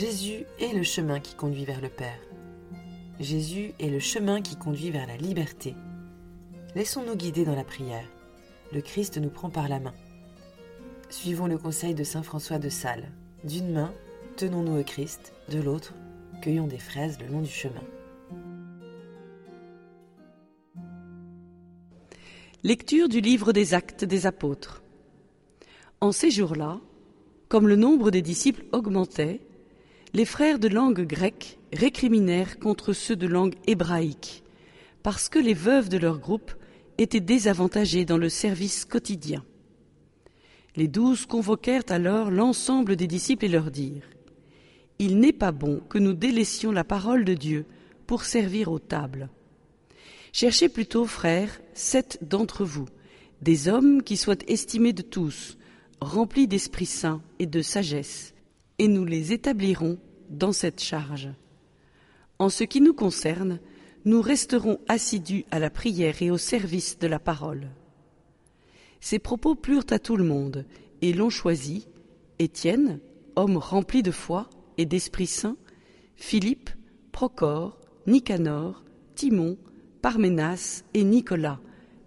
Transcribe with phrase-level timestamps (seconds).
[0.00, 2.18] Jésus est le chemin qui conduit vers le Père.
[3.18, 5.74] Jésus est le chemin qui conduit vers la liberté.
[6.74, 8.06] Laissons-nous guider dans la prière.
[8.72, 9.92] Le Christ nous prend par la main.
[11.10, 13.12] Suivons le conseil de Saint François de Sales.
[13.44, 13.92] D'une main,
[14.38, 15.92] tenons-nous au Christ, de l'autre,
[16.40, 17.84] cueillons des fraises le long du chemin.
[22.62, 24.82] Lecture du livre des actes des apôtres.
[26.00, 26.80] En ces jours-là,
[27.50, 29.42] comme le nombre des disciples augmentait,
[30.12, 34.42] les frères de langue grecque récriminèrent contre ceux de langue hébraïque,
[35.02, 36.52] parce que les veuves de leur groupe
[36.98, 39.44] étaient désavantagées dans le service quotidien.
[40.76, 44.08] Les douze convoquèrent alors l'ensemble des disciples et leur dirent
[44.98, 47.64] Il n'est pas bon que nous délaissions la parole de Dieu
[48.06, 49.30] pour servir aux tables.
[50.32, 52.86] Cherchez plutôt, frères, sept d'entre vous,
[53.42, 55.56] des hommes qui soient estimés de tous,
[56.00, 58.34] remplis d'Esprit Saint et de sagesse,
[58.80, 59.98] et nous les établirons
[60.30, 61.28] dans cette charge.
[62.38, 63.60] En ce qui nous concerne,
[64.06, 67.68] nous resterons assidus à la prière et au service de la parole.
[68.98, 70.64] Ces propos plurent à tout le monde,
[71.02, 71.88] et l'ont choisi
[72.38, 73.00] Étienne,
[73.36, 75.58] homme rempli de foi et d'Esprit Saint,
[76.16, 76.70] Philippe,
[77.12, 78.82] Procor, Nicanor,
[79.14, 79.58] Timon,
[80.00, 81.60] Parménas et Nicolas,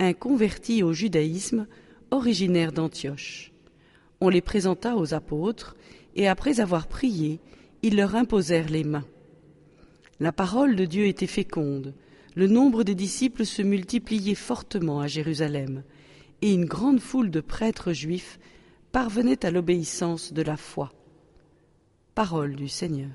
[0.00, 1.66] un converti au judaïsme
[2.10, 3.52] originaire d'Antioche.
[4.20, 5.76] On les présenta aux apôtres,
[6.14, 7.40] et après avoir prié,
[7.82, 9.06] ils leur imposèrent les mains.
[10.20, 11.94] La parole de Dieu était féconde,
[12.34, 15.82] le nombre des disciples se multipliait fortement à Jérusalem,
[16.42, 18.38] et une grande foule de prêtres juifs
[18.92, 20.92] parvenait à l'obéissance de la foi.
[22.14, 23.10] Parole du Seigneur.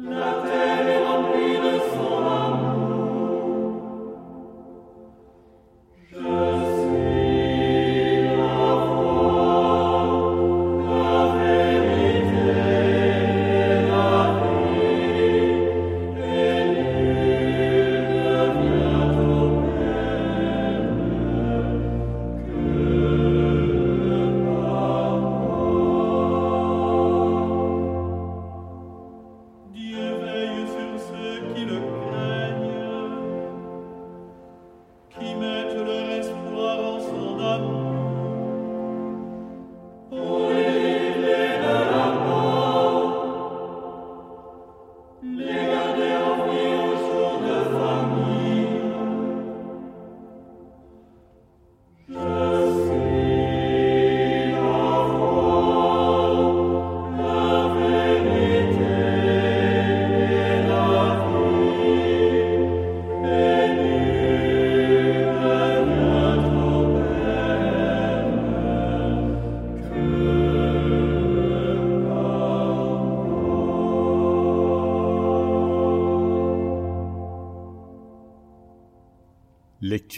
[0.00, 0.57] Nothing.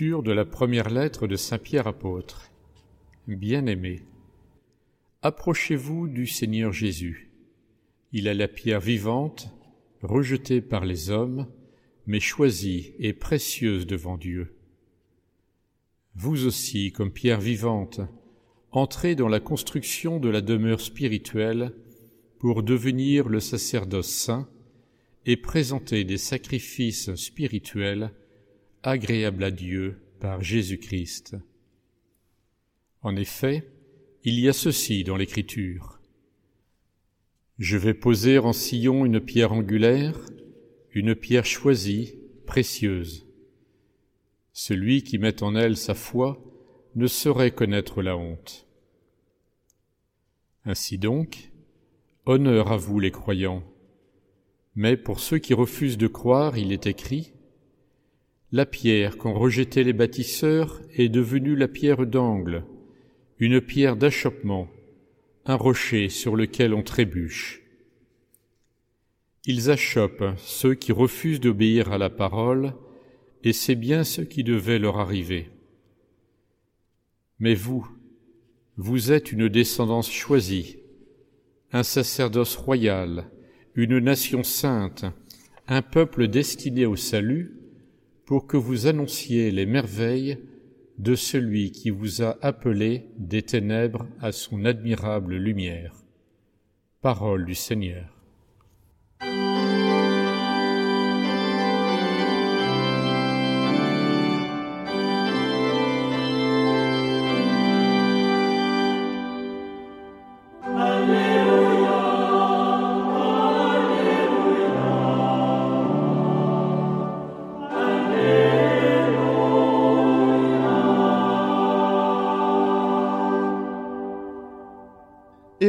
[0.01, 2.51] De la première lettre de Saint Pierre apôtre.
[3.29, 4.01] Bien-aimés,
[5.21, 7.31] approchez-vous du Seigneur Jésus.
[8.11, 9.51] Il est la pierre vivante,
[10.01, 11.49] rejetée par les hommes,
[12.07, 14.57] mais choisie et précieuse devant Dieu.
[16.15, 18.01] Vous aussi, comme pierre vivante,
[18.71, 21.75] entrez dans la construction de la demeure spirituelle
[22.39, 24.49] pour devenir le sacerdoce saint
[25.27, 28.15] et présenter des sacrifices spirituels
[28.83, 31.37] agréables à Dieu par Jésus-Christ.
[33.03, 33.69] En effet,
[34.25, 36.01] il y a ceci dans l'Écriture.
[37.59, 40.19] Je vais poser en sillon une pierre angulaire,
[40.93, 42.15] une pierre choisie,
[42.47, 43.27] précieuse.
[44.53, 46.43] Celui qui met en elle sa foi
[46.95, 48.67] ne saurait connaître la honte.
[50.65, 51.51] Ainsi donc,
[52.27, 53.63] honneur à vous les croyants.
[54.75, 57.33] Mais pour ceux qui refusent de croire, il est écrit
[58.53, 62.65] La pierre qu'ont rejetée les bâtisseurs est devenue la pierre d'angle,
[63.39, 64.69] une pierre d'achoppement,
[65.47, 67.63] un rocher sur lequel on trébuche.
[69.47, 72.75] Ils achoppent ceux qui refusent d'obéir à la parole,
[73.45, 75.49] et c'est bien ce qui devait leur arriver.
[77.39, 77.89] Mais vous,
[78.77, 80.79] vous êtes une descendance choisie,
[81.73, 83.31] un sacerdoce royal,
[83.77, 85.05] une nation sainte,
[85.69, 87.60] un peuple destiné au salut,
[88.31, 90.39] pour que vous annonciez les merveilles
[90.99, 95.97] de celui qui vous a appelé des ténèbres à son admirable lumière.
[97.01, 98.07] Parole du Seigneur.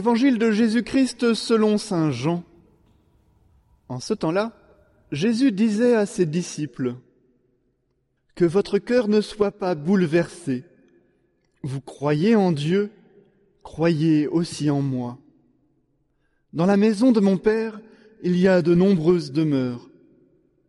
[0.02, 2.44] Évangile de Jésus-Christ selon Saint Jean.
[3.88, 4.52] En ce temps-là,
[5.12, 6.96] Jésus disait à ses disciples,
[8.34, 10.64] Que votre cœur ne soit pas bouleversé.
[11.62, 12.90] Vous croyez en Dieu,
[13.62, 15.20] croyez aussi en moi.
[16.52, 17.80] Dans la maison de mon Père,
[18.24, 19.88] il y a de nombreuses demeures.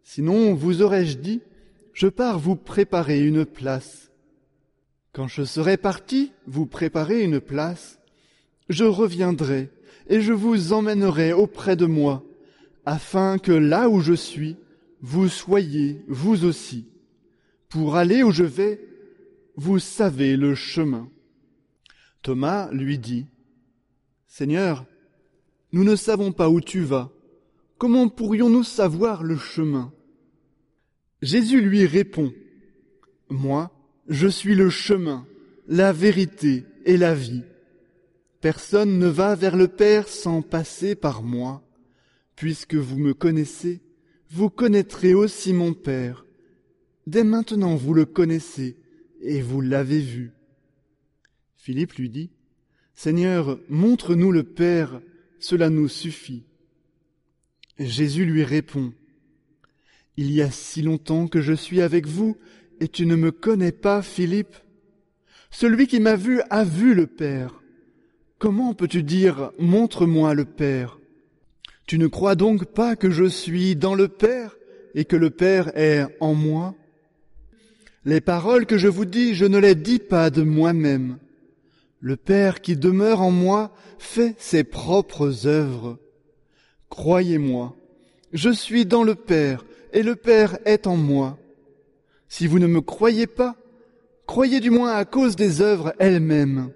[0.02, 1.40] Sinon, vous aurais-je dit,
[1.94, 4.10] je pars vous préparer une place.
[5.14, 7.98] Quand je serai parti, vous préparer une place,
[8.68, 9.70] je reviendrai
[10.08, 12.24] et je vous emmènerai auprès de moi,
[12.84, 14.56] afin que là où je suis,
[15.00, 16.88] vous soyez vous aussi.
[17.68, 18.80] Pour aller où je vais,
[19.56, 21.08] vous savez le chemin.
[22.22, 23.26] Thomas lui dit,
[24.26, 24.84] Seigneur,
[25.72, 27.10] nous ne savons pas où tu vas.
[27.78, 29.92] Comment pourrions-nous savoir le chemin?
[31.20, 32.32] Jésus lui répond,
[33.28, 33.70] Moi,
[34.08, 35.26] je suis le chemin,
[35.66, 37.42] la vérité et la vie.
[38.42, 41.62] Personne ne va vers le Père sans passer par moi.
[42.34, 43.80] Puisque vous me connaissez,
[44.30, 46.26] vous connaîtrez aussi mon Père.
[47.06, 48.76] Dès maintenant vous le connaissez
[49.20, 50.32] et vous l'avez vu.
[51.54, 52.30] Philippe lui dit,
[52.96, 55.00] Seigneur, montre-nous le Père,
[55.38, 56.42] cela nous suffit.
[57.78, 58.92] Jésus lui répond,
[60.16, 62.36] Il y a si longtemps que je suis avec vous,
[62.80, 64.56] et tu ne me connais pas, Philippe.
[65.52, 67.61] Celui qui m'a vu a vu le Père.
[68.42, 70.98] Comment peux-tu dire Montre-moi le Père?
[71.86, 74.56] Tu ne crois donc pas que je suis dans le Père
[74.96, 76.74] et que le Père est en moi?
[78.04, 81.18] Les paroles que je vous dis, je ne les dis pas de moi-même.
[82.00, 83.70] Le Père qui demeure en moi
[84.00, 86.00] fait ses propres œuvres.
[86.88, 87.76] Croyez-moi,
[88.32, 91.38] je suis dans le Père et le Père est en moi.
[92.28, 93.54] Si vous ne me croyez pas,
[94.26, 96.72] croyez du moins à cause des œuvres elles-mêmes.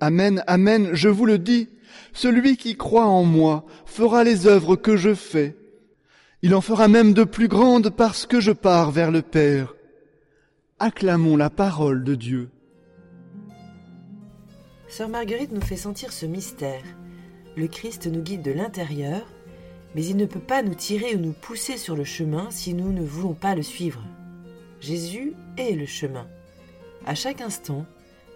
[0.00, 1.68] Amen, Amen, je vous le dis,
[2.12, 5.56] celui qui croit en moi fera les œuvres que je fais.
[6.42, 9.74] Il en fera même de plus grandes parce que je pars vers le Père.
[10.78, 12.48] Acclamons la parole de Dieu.
[14.88, 16.82] Sœur Marguerite nous fait sentir ce mystère.
[17.56, 19.26] Le Christ nous guide de l'intérieur,
[19.94, 22.92] mais il ne peut pas nous tirer ou nous pousser sur le chemin si nous
[22.92, 24.02] ne voulons pas le suivre.
[24.80, 26.26] Jésus est le chemin.
[27.04, 27.84] À chaque instant,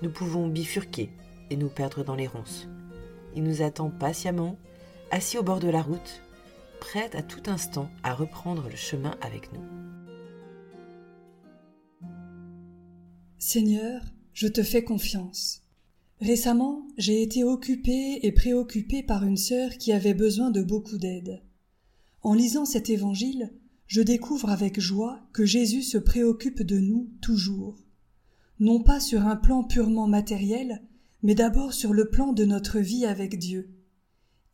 [0.02, 1.11] nous pouvons bifurquer,
[1.50, 2.68] et nous perdre dans les ronces.
[3.36, 4.56] Il nous attend patiemment,
[5.10, 6.22] assis au bord de la route,
[6.80, 9.64] prêt à tout instant à reprendre le chemin avec nous.
[13.38, 15.62] Seigneur, je te fais confiance.
[16.20, 21.42] Récemment, j'ai été occupée et préoccupée par une sœur qui avait besoin de beaucoup d'aide.
[22.22, 23.52] En lisant cet évangile,
[23.86, 27.84] je découvre avec joie que Jésus se préoccupe de nous toujours.
[28.60, 30.82] Non pas sur un plan purement matériel,
[31.25, 33.75] mais d'abord sur le plan de notre vie avec Dieu.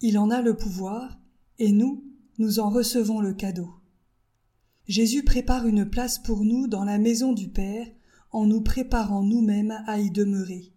[0.01, 1.21] Il en a le pouvoir,
[1.59, 2.05] et nous,
[2.39, 3.75] nous en recevons le cadeau.
[4.87, 7.89] Jésus prépare une place pour nous dans la maison du Père,
[8.31, 10.73] en nous préparant nous-mêmes à y demeurer.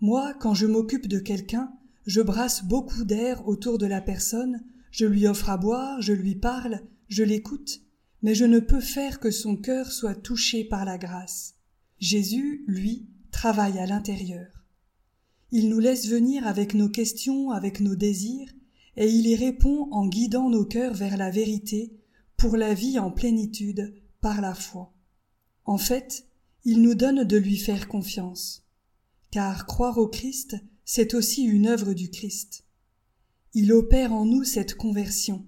[0.00, 1.72] Moi, quand je m'occupe de quelqu'un,
[2.06, 6.36] Je brasse beaucoup d'air autour de la personne, je lui offre à boire, je lui
[6.36, 7.80] parle, je l'écoute,
[8.22, 11.56] mais je ne peux faire que son cœur soit touché par la grâce.
[11.98, 14.55] Jésus, lui, travaille à l'intérieur.
[15.52, 18.52] Il nous laisse venir avec nos questions, avec nos désirs,
[18.96, 21.92] et il y répond en guidant nos cœurs vers la vérité,
[22.36, 24.92] pour la vie en plénitude, par la foi.
[25.64, 26.26] En fait,
[26.64, 28.64] il nous donne de lui faire confiance.
[29.30, 32.64] Car croire au Christ, c'est aussi une œuvre du Christ.
[33.54, 35.44] Il opère en nous cette conversion.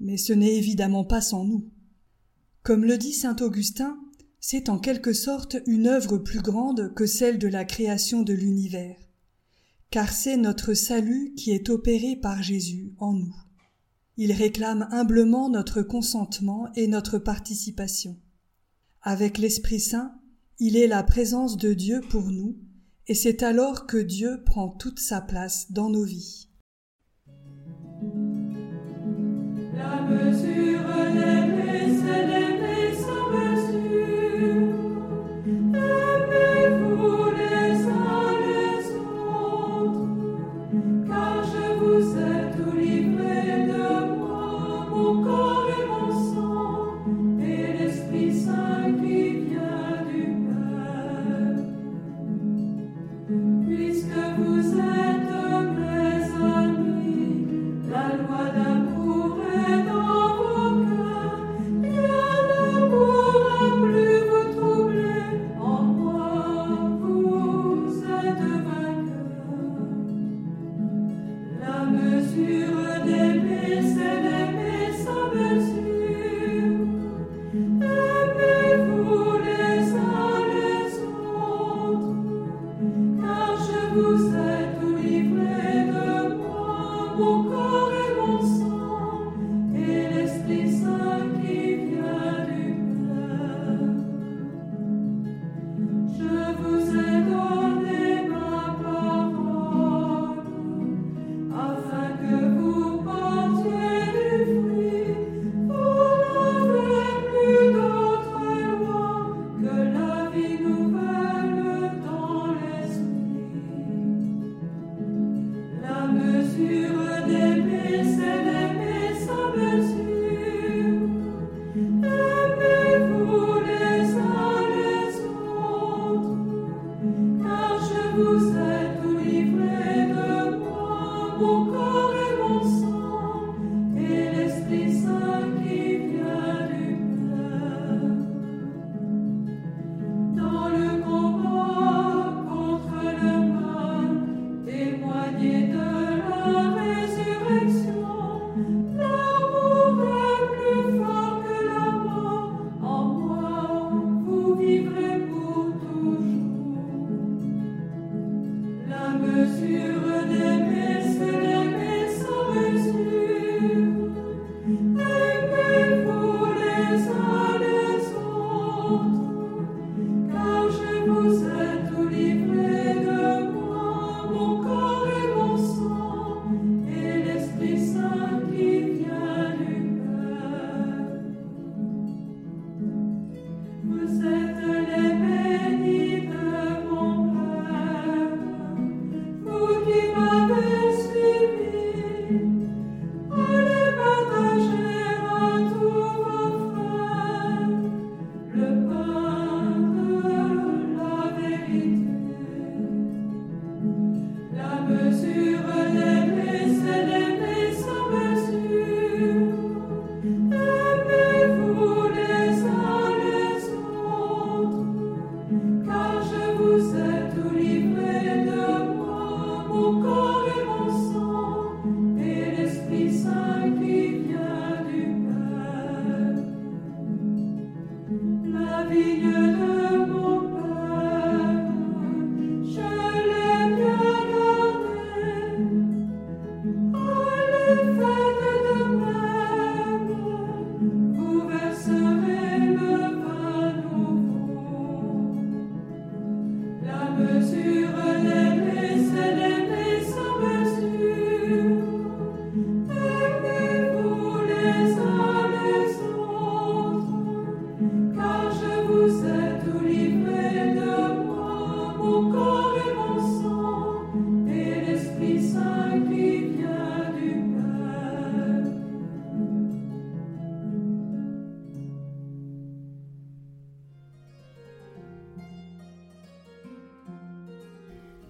[0.00, 1.70] Mais ce n'est évidemment pas sans nous.
[2.62, 3.98] Comme le dit saint Augustin,
[4.40, 8.96] c'est en quelque sorte une œuvre plus grande que celle de la création de l'univers,
[9.90, 13.34] car c'est notre salut qui est opéré par Jésus en nous.
[14.16, 18.16] Il réclame humblement notre consentement et notre participation.
[19.02, 20.12] Avec l'Esprit Saint,
[20.58, 22.58] il est la présence de Dieu pour nous,
[23.06, 26.47] et c'est alors que Dieu prend toute sa place dans nos vies.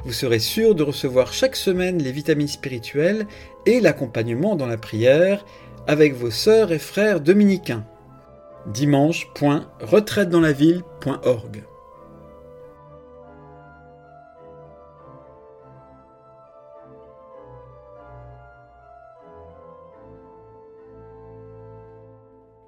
[0.03, 3.25] Vous serez sûr de recevoir chaque semaine les vitamines spirituelles
[3.65, 5.45] et l'accompagnement dans la prière
[5.87, 7.85] avec vos sœurs et frères dominicains.
[8.67, 11.63] dimanche.retraitedanslaville.org